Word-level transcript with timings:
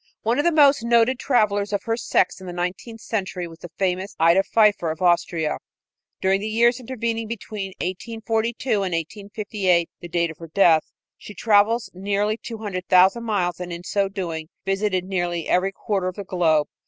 One 0.23 0.39
of 0.39 0.45
the 0.45 0.51
most 0.51 0.81
noted 0.83 1.19
travelers 1.19 1.71
of 1.71 1.83
her 1.83 1.95
sex 1.95 2.41
in 2.41 2.47
the 2.47 2.53
nineteenth 2.53 3.01
century 3.01 3.47
was 3.47 3.59
the 3.59 3.69
famous 3.77 4.15
Ida 4.19 4.41
Pfeiffer, 4.41 4.89
of 4.89 4.99
Austria. 5.03 5.59
During 6.21 6.41
the 6.41 6.49
years 6.49 6.79
intervening 6.79 7.27
between 7.27 7.73
1842 7.81 8.69
and 8.71 8.79
1858, 8.95 9.89
the 9.99 10.07
date 10.07 10.31
of 10.31 10.39
her 10.39 10.47
death, 10.55 10.91
she 11.19 11.35
traveled 11.35 11.83
nearly 11.93 12.37
two 12.37 12.57
hundred 12.57 12.87
thousand 12.87 13.25
miles 13.25 13.59
and, 13.59 13.71
in 13.71 13.83
so 13.83 14.09
doing, 14.09 14.47
visited 14.65 15.05
nearly 15.05 15.47
every 15.47 15.71
quarter 15.71 16.07
of 16.07 16.15
the 16.15 16.23
globe. 16.23 16.67